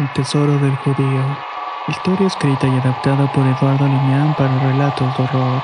[0.00, 1.36] El tesoro del judío.
[1.86, 5.60] Historia escrita y adaptada por Eduardo Liñán para relatos de horror.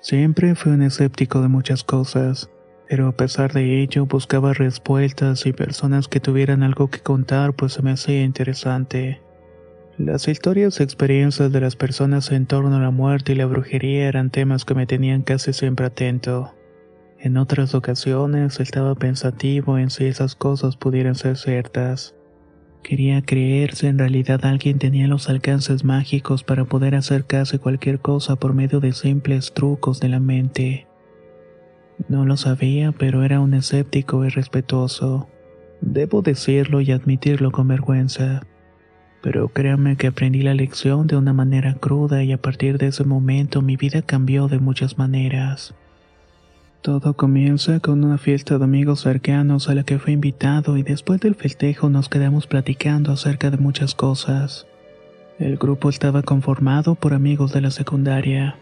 [0.00, 2.48] Siempre fui un escéptico de muchas cosas,
[2.88, 7.74] pero a pesar de ello buscaba respuestas y personas que tuvieran algo que contar pues
[7.74, 9.20] se me hacía interesante.
[9.98, 14.08] Las historias y experiencias de las personas en torno a la muerte y la brujería
[14.08, 16.54] eran temas que me tenían casi siempre atento.
[17.22, 22.14] En otras ocasiones estaba pensativo en si esas cosas pudieran ser ciertas.
[22.82, 27.98] Quería creer si en realidad alguien tenía los alcances mágicos para poder hacer casi cualquier
[28.00, 30.86] cosa por medio de simples trucos de la mente.
[32.08, 35.28] No lo sabía, pero era un escéptico y respetuoso.
[35.82, 38.46] Debo decirlo y admitirlo con vergüenza.
[39.22, 43.04] Pero créanme que aprendí la lección de una manera cruda y a partir de ese
[43.04, 45.74] momento mi vida cambió de muchas maneras.
[46.82, 51.20] Todo comienza con una fiesta de amigos cercanos a la que fui invitado y después
[51.20, 54.66] del festejo nos quedamos platicando acerca de muchas cosas.
[55.38, 58.56] El grupo estaba conformado por amigos de la secundaria.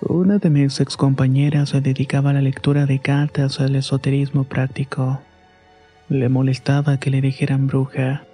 [0.00, 5.20] Una de mis excompañeras se dedicaba a la lectura de cartas al esoterismo práctico.
[6.08, 8.24] Le molestaba que le dijeran bruja,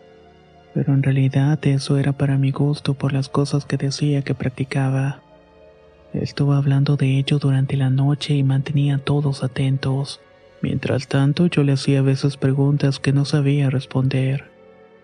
[0.73, 5.21] pero en realidad eso era para mi gusto por las cosas que decía que practicaba.
[6.15, 10.21] Estuvo hablando de ello durante la noche y mantenía a todos atentos.
[10.63, 14.45] Mientras tanto, yo le hacía a veces preguntas que no sabía responder.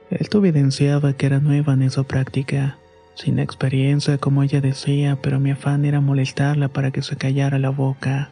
[0.08, 2.78] Esto evidenciaba que era nueva en esa práctica,
[3.14, 7.70] sin experiencia como ella decía, pero mi afán era molestarla para que se callara la
[7.70, 8.30] boca.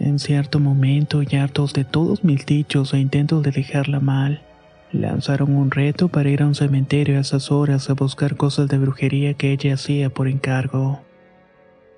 [0.00, 4.42] En cierto momento, y hartos de todos mis dichos e intentos de dejarla mal,
[4.90, 8.78] lanzaron un reto para ir a un cementerio a esas horas a buscar cosas de
[8.78, 11.00] brujería que ella hacía por encargo.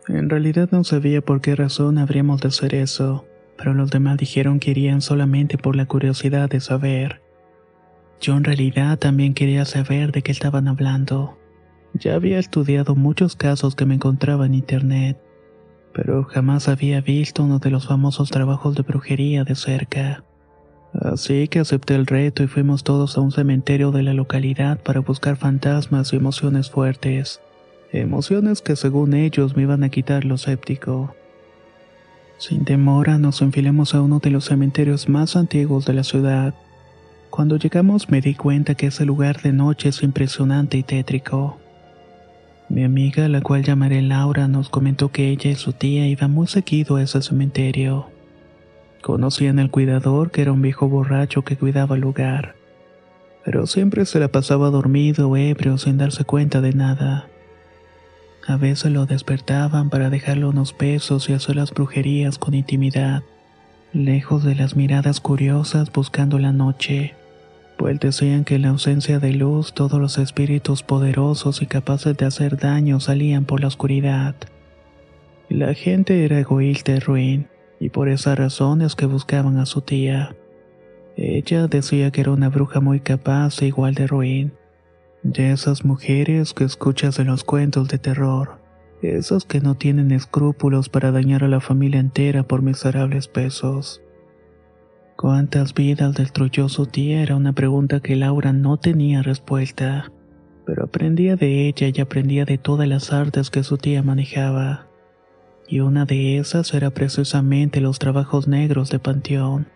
[0.09, 3.27] En realidad no sabía por qué razón habríamos de hacer eso,
[3.59, 7.23] pero los demás dijeron que irían solamente por la curiosidad de saber.
[8.21, 11.37] Yo en realidad también quería saber de qué estaban hablando.
[11.95, 15.19] Ya había estudiado muchos casos que me encontraba en internet,
[15.93, 20.25] pero jamás había visto uno de los famosos trabajos de brujería de cerca.
[20.93, 25.01] Así que acepté el reto y fuimos todos a un cementerio de la localidad para
[25.01, 27.41] buscar fantasmas y emociones fuertes.
[27.97, 31.15] Emociones que según ellos me iban a quitar lo séptico.
[32.37, 36.53] Sin demora nos enfilamos a uno de los cementerios más antiguos de la ciudad.
[37.31, 41.57] Cuando llegamos me di cuenta que ese lugar de noche es impresionante y tétrico.
[42.69, 46.49] Mi amiga, la cual llamaré Laura, nos comentó que ella y su tía iban muy
[46.49, 48.09] seguido a ese cementerio.
[49.01, 52.57] Conocían al cuidador, que era un viejo borracho que cuidaba el lugar,
[53.43, 57.29] pero siempre se la pasaba dormido ebrio sin darse cuenta de nada.
[58.47, 63.25] A veces lo despertaban para dejarle unos besos y hacer las brujerías con intimidad,
[63.93, 67.15] lejos de las miradas curiosas buscando la noche,
[67.77, 72.25] pues decían que en la ausencia de luz todos los espíritus poderosos y capaces de
[72.25, 74.37] hacer daño salían por la oscuridad.
[75.49, 77.49] La gente era egoísta y ruin,
[77.81, 80.37] y por esa razón es que buscaban a su tía.
[81.17, 84.53] Ella decía que era una bruja muy capaz e igual de ruin
[85.33, 88.59] de esas mujeres que escuchas en los cuentos de terror,
[89.03, 94.03] esas que no tienen escrúpulos para dañar a la familia entera por miserables pesos.
[95.17, 97.23] ¿Cuántas vidas destruyó su tía?
[97.23, 100.13] Era una pregunta que Laura no tenía respuesta,
[100.65, 104.87] pero aprendía de ella y aprendía de todas las artes que su tía manejaba.
[105.69, 109.69] Y una de esas era precisamente los trabajos negros de Panteón.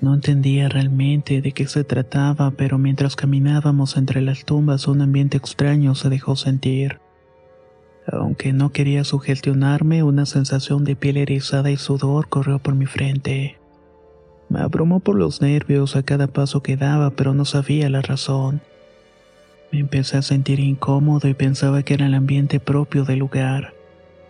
[0.00, 5.36] No entendía realmente de qué se trataba, pero mientras caminábamos entre las tumbas un ambiente
[5.36, 6.98] extraño se dejó sentir.
[8.06, 13.56] Aunque no quería sugestionarme, una sensación de piel erizada y sudor corrió por mi frente.
[14.50, 18.60] Me abrumó por los nervios a cada paso que daba, pero no sabía la razón.
[19.72, 23.72] Me empecé a sentir incómodo y pensaba que era el ambiente propio del lugar,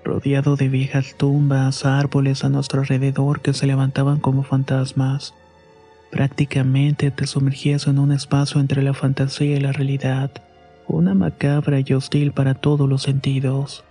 [0.04, 5.34] rodeado de viejas tumbas, árboles a nuestro alrededor que se levantaban como fantasmas.
[6.14, 10.30] Prácticamente te sumergías en un espacio entre la fantasía y la realidad
[10.86, 13.82] una macabra y hostil para todos los sentidos.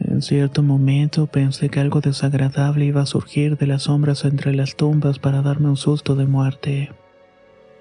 [0.00, 4.76] En cierto momento pensé que algo desagradable iba a surgir de las sombras entre las
[4.76, 6.90] tumbas para darme un susto de muerte.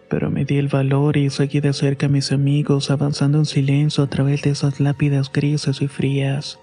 [0.09, 4.05] Pero me di el valor y seguí de cerca a mis amigos avanzando en silencio
[4.05, 6.59] a través de esas lápidas grises y frías.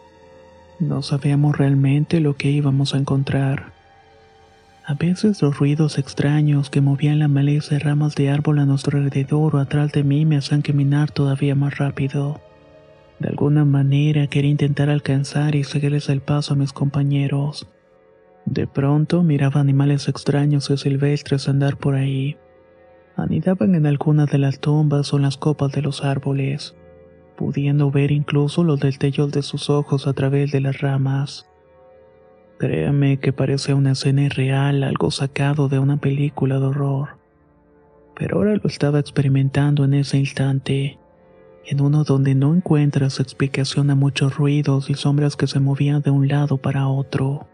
[0.80, 3.75] No sabíamos realmente lo que íbamos a encontrar.
[4.88, 8.98] A veces los ruidos extraños que movían la maleza y ramas de árbol a nuestro
[8.98, 12.40] alrededor o atrás de mí me hacían caminar todavía más rápido.
[13.18, 17.66] De alguna manera quería intentar alcanzar y seguirles el paso a mis compañeros.
[18.44, 22.36] De pronto miraba animales extraños y silvestres andar por ahí.
[23.16, 26.76] Anidaban en alguna de las tumbas o en las copas de los árboles,
[27.36, 31.48] pudiendo ver incluso los destellos de sus ojos a través de las ramas.
[32.58, 37.08] Créame que parece una escena irreal, algo sacado de una película de horror.
[38.18, 40.98] Pero ahora lo estaba experimentando en ese instante,
[41.66, 46.10] en uno donde no encuentras explicación a muchos ruidos y sombras que se movían de
[46.10, 47.46] un lado para otro.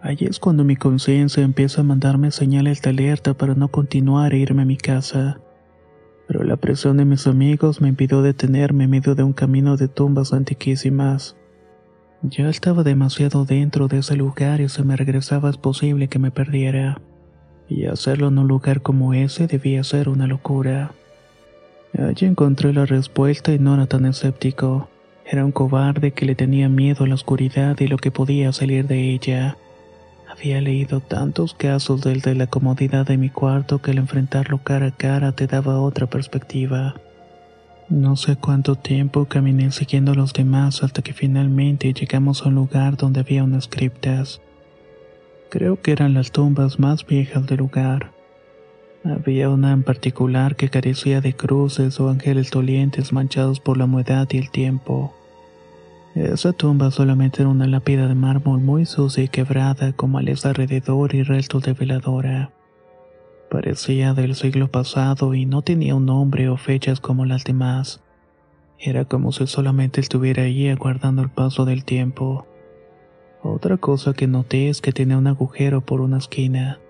[0.00, 4.38] Allí es cuando mi conciencia empieza a mandarme señales de alerta para no continuar e
[4.38, 5.40] irme a mi casa.
[6.26, 9.88] Pero la presión de mis amigos me impidió detenerme en medio de un camino de
[9.88, 11.36] tumbas antiquísimas.
[12.22, 16.30] Ya estaba demasiado dentro de ese lugar y si me regresaba es posible que me
[16.30, 17.00] perdiera.
[17.68, 20.92] Y hacerlo en un lugar como ese debía ser una locura.
[21.98, 24.88] Allí encontré la respuesta y no era tan escéptico.
[25.24, 28.86] Era un cobarde que le tenía miedo a la oscuridad y lo que podía salir
[28.86, 29.56] de ella.
[30.28, 34.88] Había leído tantos casos del de la comodidad de mi cuarto que al enfrentarlo cara
[34.88, 36.94] a cara te daba otra perspectiva.
[37.88, 42.56] No sé cuánto tiempo caminé siguiendo a los demás hasta que finalmente llegamos a un
[42.56, 44.40] lugar donde había unas criptas.
[45.50, 48.10] Creo que eran las tumbas más viejas del lugar.
[49.04, 54.26] Había una en particular que carecía de cruces o ángeles dolientes manchados por la humedad
[54.32, 55.14] y el tiempo.
[56.16, 61.14] Esa tumba solamente era una lápida de mármol muy sucia y quebrada con males alrededor
[61.14, 62.50] y restos de veladora.
[63.50, 68.02] Parecía del siglo pasado y no tenía un nombre o fechas como las demás.
[68.78, 72.46] Era como si solamente estuviera allí aguardando el paso del tiempo.
[73.42, 76.80] Otra cosa que noté es que tenía un agujero por una esquina.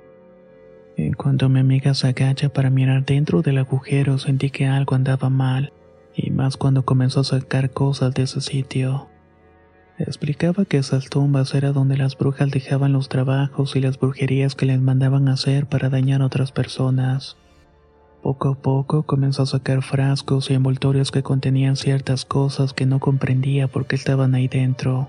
[0.96, 5.28] En cuanto mi amiga se agacha para mirar dentro del agujero sentí que algo andaba
[5.28, 5.74] mal,
[6.14, 9.08] y más cuando comenzó a sacar cosas de ese sitio.
[9.98, 14.66] Explicaba que esas tumbas era donde las brujas dejaban los trabajos y las brujerías que
[14.66, 17.36] les mandaban hacer para dañar a otras personas.
[18.22, 23.00] Poco a poco comenzó a sacar frascos y envoltorios que contenían ciertas cosas que no
[23.00, 25.08] comprendía por qué estaban ahí dentro.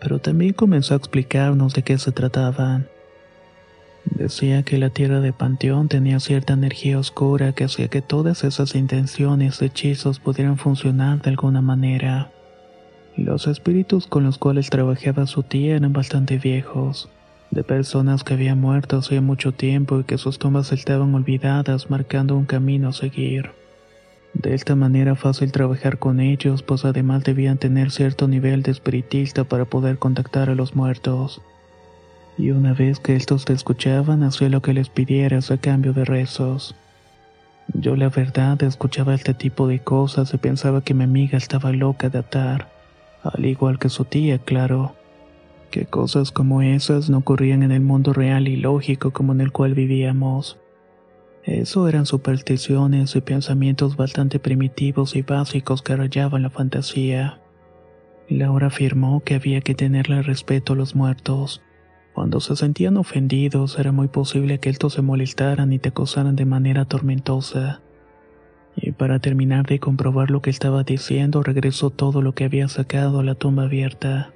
[0.00, 2.86] Pero también comenzó a explicarnos de qué se trataban.
[4.04, 8.76] Decía que la tierra de Panteón tenía cierta energía oscura que hacía que todas esas
[8.76, 12.30] intenciones hechizos pudieran funcionar de alguna manera.
[13.16, 17.08] Los espíritus con los cuales trabajaba su tía eran bastante viejos,
[17.50, 22.36] de personas que habían muerto hace mucho tiempo y que sus tumbas estaban olvidadas marcando
[22.36, 23.52] un camino a seguir.
[24.34, 29.44] De esta manera fácil trabajar con ellos, pues además debían tener cierto nivel de espiritista
[29.44, 31.40] para poder contactar a los muertos.
[32.36, 36.04] Y una vez que estos te escuchaban, hacía lo que les pidieras a cambio de
[36.04, 36.74] rezos.
[37.72, 42.10] Yo la verdad escuchaba este tipo de cosas y pensaba que mi amiga estaba loca
[42.10, 42.75] de atar
[43.32, 44.94] al igual que su tía, claro.
[45.70, 49.52] Que cosas como esas no ocurrían en el mundo real y lógico como en el
[49.52, 50.58] cual vivíamos.
[51.44, 57.40] Eso eran supersticiones y pensamientos bastante primitivos y básicos que rayaban la fantasía.
[58.28, 61.62] Laura afirmó que había que tenerle respeto a los muertos.
[62.14, 66.46] Cuando se sentían ofendidos era muy posible que estos se molestaran y te acosaran de
[66.46, 67.82] manera tormentosa.
[68.76, 73.20] Y para terminar de comprobar lo que estaba diciendo, regresó todo lo que había sacado
[73.20, 74.35] a la tumba abierta.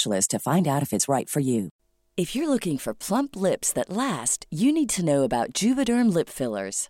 [0.27, 1.69] to find out if it's right for you.
[2.17, 6.29] If you're looking for plump lips that last, you need to know about Juvederm lip
[6.29, 6.89] fillers.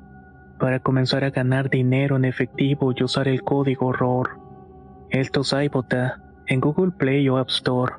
[0.61, 4.39] para comenzar a ganar dinero en efectivo y usar el código ROR.
[5.09, 5.55] Esto es
[6.45, 7.95] en Google Play o App Store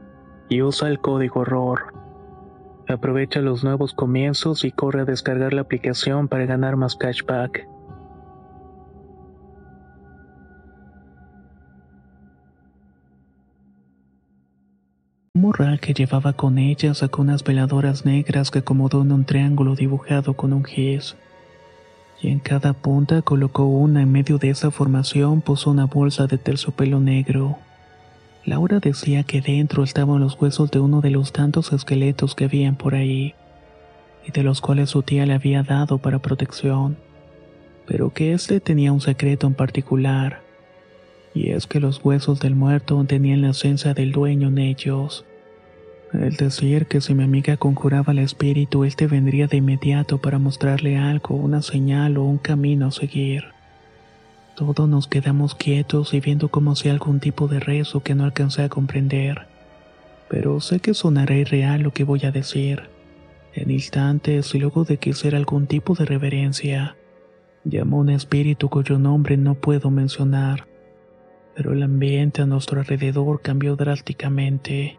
[0.48, 1.92] y usa el código ROR.
[2.88, 7.66] Aprovecha los nuevos comienzos y corre a descargar la aplicación para ganar más cashback.
[15.34, 20.34] Morral que llevaba con ella sacó unas veladoras negras que acomodó en un triángulo dibujado
[20.34, 21.16] con un gis.
[22.22, 26.38] Y en cada punta colocó una en medio de esa formación puso una bolsa de
[26.38, 27.58] terciopelo negro.
[28.44, 32.76] Laura decía que dentro estaban los huesos de uno de los tantos esqueletos que habían
[32.76, 33.34] por ahí,
[34.24, 36.96] y de los cuales su tía le había dado para protección,
[37.86, 40.42] pero que este tenía un secreto en particular,
[41.34, 45.24] y es que los huesos del muerto tenían la esencia del dueño en ellos.
[46.12, 50.98] El decir que si mi amiga conjuraba al espíritu, éste vendría de inmediato para mostrarle
[50.98, 53.44] algo, una señal o un camino a seguir.
[54.54, 58.62] Todos nos quedamos quietos y viendo como si algún tipo de rezo que no alcancé
[58.62, 59.46] a comprender.
[60.28, 62.90] Pero sé que sonará irreal lo que voy a decir.
[63.54, 66.94] En instantes y luego de que hiciera algún tipo de reverencia,
[67.64, 70.66] llamó un espíritu cuyo nombre no puedo mencionar.
[71.56, 74.98] Pero el ambiente a nuestro alrededor cambió drásticamente.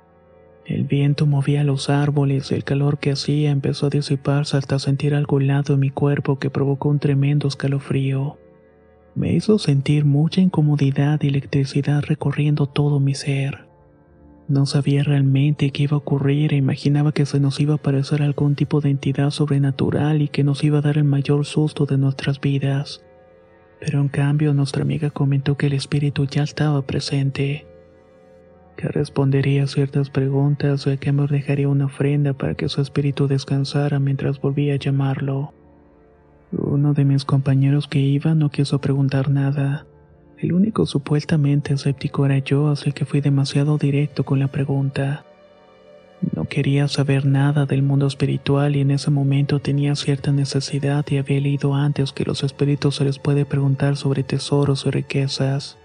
[0.66, 5.40] El viento movía los árboles el calor que hacía empezó a disiparse hasta sentir algo
[5.40, 8.38] helado en mi cuerpo que provocó un tremendo escalofrío.
[9.14, 13.66] Me hizo sentir mucha incomodidad y electricidad recorriendo todo mi ser.
[14.48, 18.22] No sabía realmente qué iba a ocurrir e imaginaba que se nos iba a aparecer
[18.22, 21.98] algún tipo de entidad sobrenatural y que nos iba a dar el mayor susto de
[21.98, 23.04] nuestras vidas.
[23.80, 27.66] Pero en cambio nuestra amiga comentó que el espíritu ya estaba presente,
[28.76, 34.00] que respondería ciertas preguntas o que me dejaría una ofrenda para que su espíritu descansara
[34.00, 35.54] mientras volvía a llamarlo.
[36.52, 39.86] Uno de mis compañeros que iba no quiso preguntar nada.
[40.38, 45.26] El único supuestamente escéptico era yo, así que fui demasiado directo con la pregunta.
[46.36, 51.18] No quería saber nada del mundo espiritual y en ese momento tenía cierta necesidad y
[51.18, 55.78] había leído antes que los espíritus se les puede preguntar sobre tesoros o riquezas,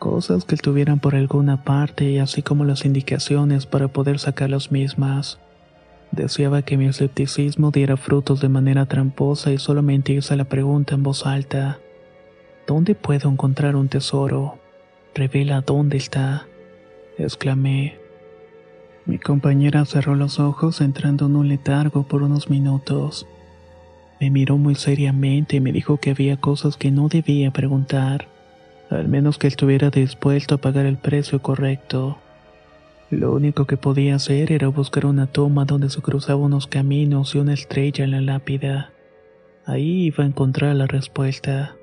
[0.00, 4.72] cosas que estuvieran por alguna parte y así como las indicaciones para poder sacar las
[4.72, 5.38] mismas.
[6.10, 11.04] Deseaba que mi escepticismo diera frutos de manera tramposa y solamente hice la pregunta en
[11.04, 11.78] voz alta.
[12.66, 14.58] ¿Dónde puedo encontrar un tesoro?
[15.14, 16.46] Revela dónde está.
[17.18, 17.98] exclamé.
[19.04, 23.26] Mi compañera cerró los ojos entrando en un letargo por unos minutos.
[24.18, 28.28] Me miró muy seriamente y me dijo que había cosas que no debía preguntar,
[28.90, 32.18] al menos que estuviera dispuesto a pagar el precio correcto.
[33.10, 37.38] Lo único que podía hacer era buscar una toma donde se cruzaban unos caminos y
[37.38, 38.92] una estrella en la lápida.
[39.64, 41.76] Ahí iba a encontrar la respuesta.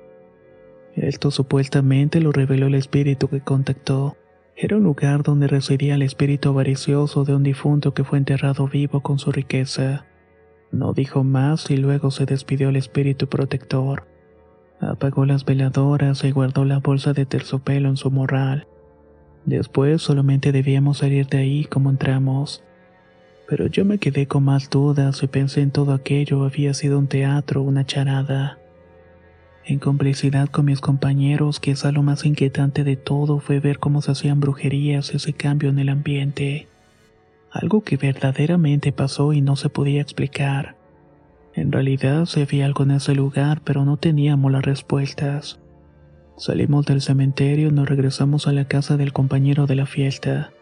[0.94, 4.16] Esto supuestamente lo reveló el espíritu que contactó.
[4.56, 9.00] Era un lugar donde residía el espíritu avaricioso de un difunto que fue enterrado vivo
[9.00, 10.04] con su riqueza.
[10.72, 14.06] No dijo más y luego se despidió el espíritu protector.
[14.80, 18.66] Apagó las veladoras y guardó la bolsa de terciopelo en su morral.
[19.44, 22.62] Después solamente debíamos salir de ahí como entramos.
[23.48, 27.08] Pero yo me quedé con más dudas y pensé en todo aquello había sido un
[27.08, 28.58] teatro una charada.
[29.64, 34.12] En complicidad con mis compañeros, quizá lo más inquietante de todo fue ver cómo se
[34.12, 36.68] hacían brujerías y ese cambio en el ambiente.
[37.50, 40.77] Algo que verdaderamente pasó y no se podía explicar.
[41.58, 45.58] En realidad se veía algo en ese lugar, pero no teníamos las respuestas.
[46.36, 50.52] Salimos del cementerio y nos regresamos a la casa del compañero de la fiesta.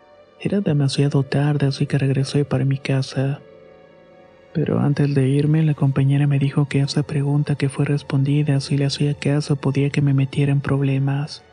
[0.41, 3.41] Era demasiado tarde, así que regresé para mi casa.
[4.55, 8.79] Pero antes de irme, la compañera me dijo que esa pregunta que fue respondida, si
[8.79, 11.45] le hacía caso, podía que me metiera en problemas.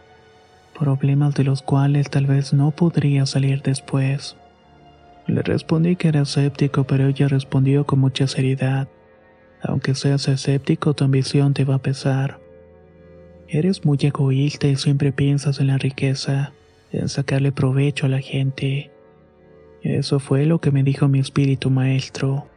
[0.80, 4.38] Problemas de los cuales tal vez no podría salir después.
[5.28, 8.88] Le respondí que era escéptico, pero ella respondió con mucha seriedad.
[9.64, 12.40] Aunque seas escéptico, tu ambición te va a pesar.
[13.48, 16.54] Eres muy egoísta y siempre piensas en la riqueza,
[16.92, 18.92] en sacarle provecho a la gente.
[19.82, 22.48] Eso fue lo que me dijo mi espíritu maestro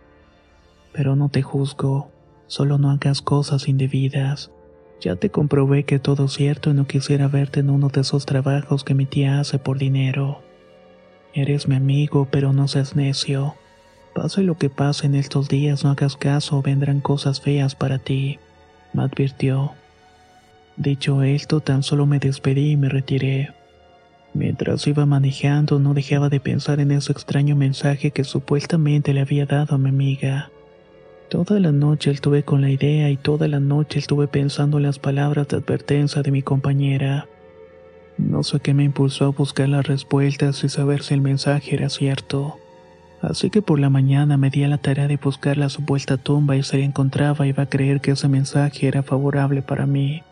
[0.97, 2.11] pero no te juzgo,
[2.47, 4.51] solo no hagas cosas indebidas.
[4.99, 8.25] Ya te comprobé que todo es cierto y no quisiera verte en uno de esos
[8.25, 10.41] trabajos que mi tía hace por dinero.
[11.35, 13.57] Eres mi amigo, pero no seas necio.
[14.17, 18.39] Pase lo que pase en estos días, no hagas caso vendrán cosas feas para ti,
[18.95, 19.75] me advirtió.
[20.79, 23.53] Dicho esto, tan solo me despedí y me retiré.
[24.33, 29.45] Mientras iba manejando, no dejaba de pensar en ese extraño mensaje que supuestamente le había
[29.45, 30.51] dado a mi amiga.
[31.29, 34.99] Toda la noche estuve con la idea y toda la noche estuve pensando en las
[34.99, 37.29] palabras de advertencia de mi compañera.
[38.17, 41.91] No sé qué me impulsó a buscar las respuestas y saber si el mensaje era
[41.91, 42.57] cierto.
[43.23, 46.57] Así que por la mañana me di a la tarea de buscar la supuesta tumba
[46.57, 50.23] y si la encontraba iba a creer que ese mensaje era favorable para mí.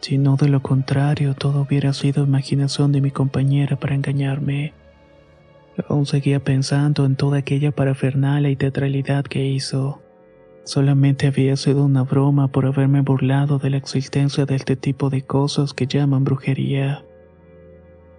[0.00, 4.72] Si no de lo contrario, todo hubiera sido imaginación de mi compañera para engañarme.
[5.88, 10.00] Aún seguía pensando en toda aquella parafernalia y teatralidad que hizo.
[10.64, 15.22] Solamente había sido una broma por haberme burlado de la existencia de este tipo de
[15.22, 17.04] cosas que llaman brujería.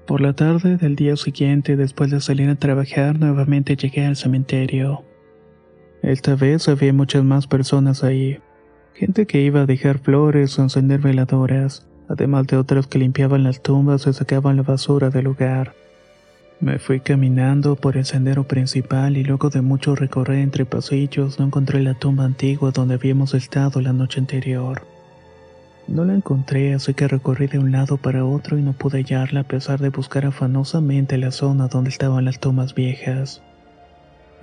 [0.10, 5.04] Por la tarde del día siguiente, después de salir a trabajar, nuevamente llegué al cementerio.
[6.02, 8.40] Esta vez había muchas más personas ahí.
[8.96, 13.62] Gente que iba a dejar flores o encender veladoras, además de otras que limpiaban las
[13.62, 15.76] tumbas y sacaban la basura del lugar.
[16.60, 21.46] Me fui caminando por el sendero principal y luego de mucho recorrer entre pasillos no
[21.46, 24.82] encontré la tumba antigua donde habíamos estado la noche anterior.
[25.90, 29.40] No la encontré, así que recorrí de un lado para otro y no pude hallarla
[29.40, 33.42] a pesar de buscar afanosamente la zona donde estaban las tumbas viejas.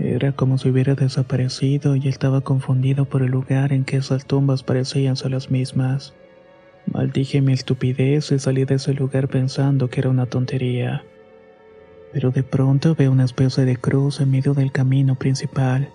[0.00, 4.64] Era como si hubiera desaparecido y estaba confundido por el lugar en que esas tumbas
[4.64, 6.14] parecían ser las mismas.
[6.92, 11.04] Maldije mi estupidez y salí de ese lugar pensando que era una tontería
[12.16, 15.90] pero de pronto veo una especie de cruz en medio del camino principal.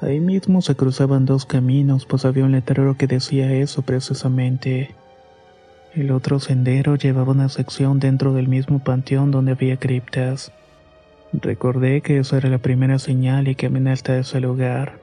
[0.00, 4.94] Ahí mismo se cruzaban dos caminos, pues había un letrero que decía eso precisamente.
[5.94, 10.52] El otro sendero llevaba una sección dentro del mismo panteón donde había criptas.
[11.32, 14.98] Recordé que esa era la primera señal y caminé hasta ese lugar.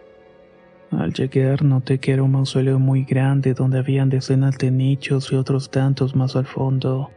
[0.92, 5.36] Al llegar noté que era un mausoleo muy grande donde habían decenas de nichos y
[5.36, 7.10] otros tantos más al fondo.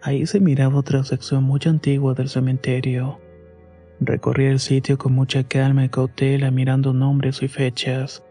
[0.00, 3.18] Ahí se miraba otra sección muy antigua del cementerio.
[4.00, 8.24] Recorrí el sitio con mucha calma y cautela mirando nombres y fechas.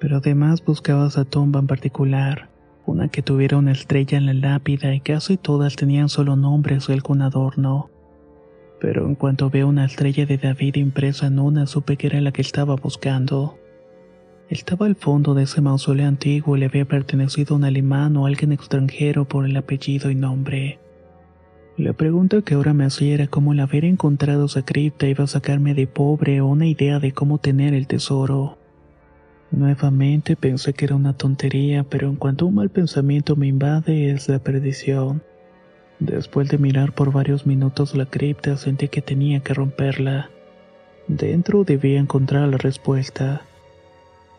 [0.00, 2.48] Pero además buscaba esa tumba en particular,
[2.84, 6.92] una que tuviera una estrella en la lápida y casi todas tenían solo nombres o
[6.92, 7.90] algún adorno.
[8.80, 12.32] Pero en cuanto veo una estrella de David impresa en una, supe que era la
[12.32, 13.58] que estaba buscando.
[14.48, 18.26] Estaba al fondo de ese mausoleo antiguo y le había pertenecido a un alemán o
[18.26, 20.81] alguien extranjero por el apellido y nombre.
[21.78, 25.26] La pregunta que ahora me hacía era cómo el haber encontrado esa cripta iba a
[25.26, 28.58] sacarme de pobre o una idea de cómo tener el tesoro.
[29.50, 34.28] Nuevamente pensé que era una tontería, pero en cuanto un mal pensamiento me invade es
[34.28, 35.22] la perdición.
[35.98, 40.28] Después de mirar por varios minutos la cripta sentí que tenía que romperla.
[41.08, 43.42] Dentro debía encontrar la respuesta.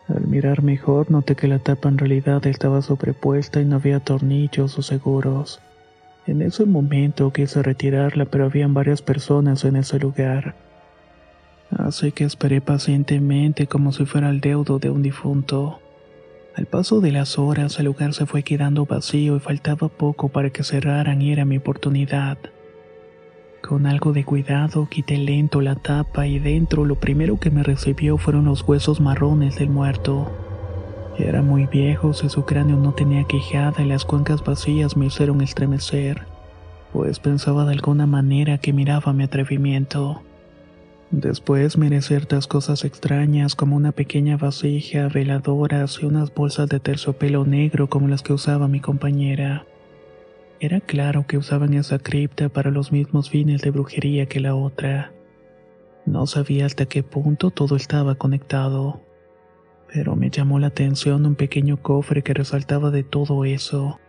[0.06, 4.78] Al mirar mejor noté que la tapa en realidad estaba sobrepuesta y no había tornillos
[4.78, 5.60] o seguros.
[6.26, 10.54] En ese momento quise retirarla pero habían varias personas en ese lugar.
[11.70, 15.80] Así que esperé pacientemente como si fuera el deudo de un difunto.
[16.56, 20.50] Al paso de las horas el lugar se fue quedando vacío y faltaba poco para
[20.50, 22.38] que cerraran y era mi oportunidad.
[23.60, 28.18] Con algo de cuidado quité lento la tapa y dentro lo primero que me recibió
[28.18, 30.43] fueron los huesos marrones del muerto.
[31.18, 35.40] Eran muy viejos y su cráneo no tenía quejada y las cuencas vacías me hicieron
[35.40, 36.22] estremecer,
[36.92, 40.22] pues pensaba de alguna manera que miraba mi atrevimiento.
[41.12, 47.44] Después miré ciertas cosas extrañas como una pequeña vasija, veladoras y unas bolsas de terciopelo
[47.44, 49.66] negro como las que usaba mi compañera.
[50.58, 55.12] Era claro que usaban esa cripta para los mismos fines de brujería que la otra.
[56.06, 59.00] No sabía hasta qué punto todo estaba conectado.
[59.94, 64.00] Pero me llamó la atención un pequeño cofre que resaltaba de todo eso.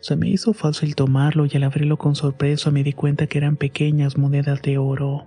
[0.00, 3.56] Se me hizo fácil tomarlo y al abrirlo con sorpresa me di cuenta que eran
[3.56, 5.26] pequeñas monedas de oro.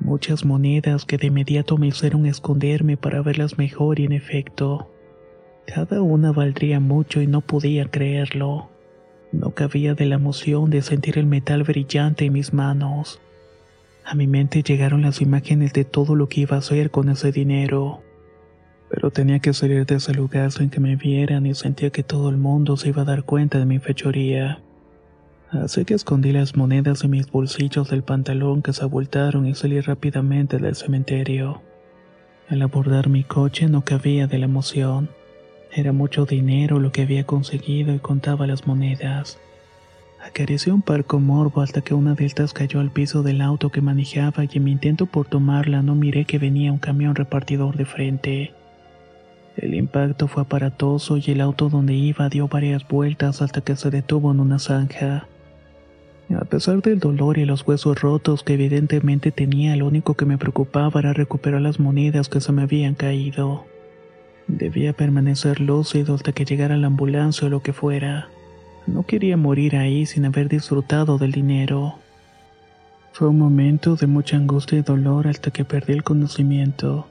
[0.00, 4.90] Muchas monedas que de inmediato me hicieron esconderme para verlas mejor y en efecto,
[5.64, 8.68] cada una valdría mucho y no podía creerlo.
[9.30, 13.20] No cabía de la emoción de sentir el metal brillante en mis manos.
[14.04, 17.30] A mi mente llegaron las imágenes de todo lo que iba a hacer con ese
[17.30, 18.02] dinero.
[18.94, 22.28] Pero tenía que salir de ese lugar sin que me vieran y sentía que todo
[22.28, 24.60] el mundo se iba a dar cuenta de mi fechoría.
[25.50, 29.80] Así que escondí las monedas en mis bolsillos del pantalón que se abultaron y salí
[29.80, 31.60] rápidamente del cementerio.
[32.48, 35.10] Al abordar mi coche no cabía de la emoción.
[35.72, 39.40] Era mucho dinero lo que había conseguido y contaba las monedas.
[40.24, 43.70] Acaricié un par con morbo hasta que una de estas cayó al piso del auto
[43.70, 47.76] que manejaba y en mi intento por tomarla no miré que venía un camión repartidor
[47.76, 48.54] de frente.
[49.56, 53.90] El impacto fue aparatoso y el auto donde iba dio varias vueltas hasta que se
[53.90, 55.28] detuvo en una zanja.
[56.34, 60.38] A pesar del dolor y los huesos rotos que evidentemente tenía, lo único que me
[60.38, 63.64] preocupaba era recuperar las monedas que se me habían caído.
[64.48, 68.28] Debía permanecer lúcido hasta que llegara la ambulancia o lo que fuera.
[68.86, 71.94] No quería morir ahí sin haber disfrutado del dinero.
[73.12, 77.06] Fue un momento de mucha angustia y dolor hasta que perdí el conocimiento.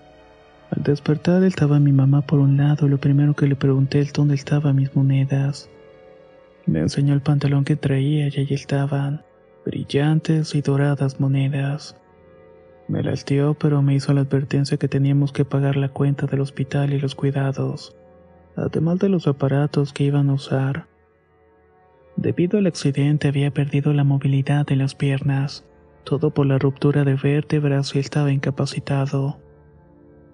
[0.76, 4.34] Al despertar estaba mi mamá por un lado lo primero que le pregunté es dónde
[4.34, 5.70] estaban mis monedas.
[6.66, 9.22] Me enseñó el pantalón que traía y allí estaban,
[9.68, 11.96] brillantes y doradas monedas.
[12.88, 16.92] Me lastió, pero me hizo la advertencia que teníamos que pagar la cuenta del hospital
[16.92, 17.96] y los cuidados,
[18.56, 20.88] además de los aparatos que iban a usar.
[22.16, 25.66] Debido al accidente había perdido la movilidad de las piernas,
[26.04, 29.38] todo por la ruptura de vértebras y estaba incapacitado.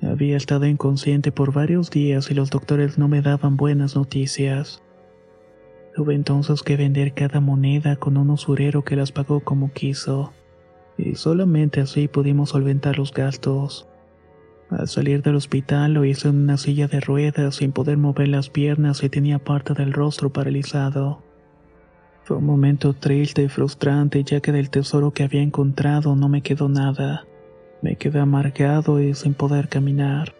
[0.01, 4.81] Había estado inconsciente por varios días y los doctores no me daban buenas noticias.
[5.95, 10.31] Tuve entonces que vender cada moneda con un usurero que las pagó como quiso
[10.97, 13.87] y solamente así pudimos solventar los gastos.
[14.69, 18.49] Al salir del hospital lo hice en una silla de ruedas sin poder mover las
[18.49, 21.21] piernas y tenía parte del rostro paralizado.
[22.23, 26.41] Fue un momento triste y frustrante ya que del tesoro que había encontrado no me
[26.41, 27.25] quedó nada.
[27.81, 30.33] Me quedé amargado y sin poder caminar.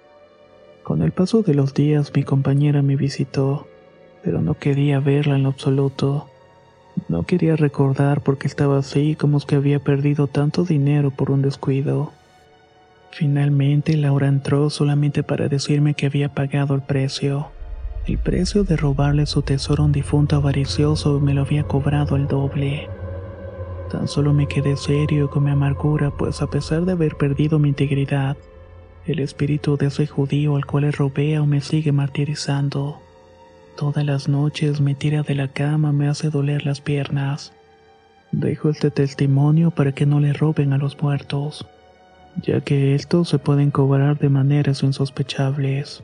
[0.83, 3.67] Con el paso de los días mi compañera me visitó,
[4.23, 6.27] pero no quería verla en lo absoluto.
[7.07, 12.11] No quería recordar porque estaba así como que había perdido tanto dinero por un descuido.
[13.11, 17.47] Finalmente Laura entró solamente para decirme que había pagado el precio.
[18.05, 22.27] El precio de robarle su tesoro a un difunto avaricioso me lo había cobrado el
[22.27, 22.89] doble.
[23.91, 27.69] Tan solo me quedé serio con mi amargura, pues a pesar de haber perdido mi
[27.69, 28.37] integridad,
[29.07, 32.99] el espíritu de ese judío al cual le robé me sigue martirizando.
[33.75, 37.53] Todas las noches me tira de la cama, me hace doler las piernas.
[38.31, 41.65] Dejo este testimonio para que no le roben a los muertos,
[42.43, 46.03] ya que estos se pueden cobrar de maneras insospechables.